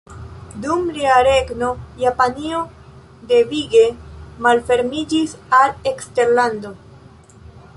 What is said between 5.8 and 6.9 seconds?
eksterlando.